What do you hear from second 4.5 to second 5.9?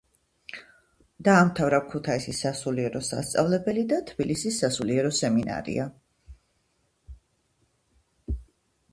სასულიერო სემინარია.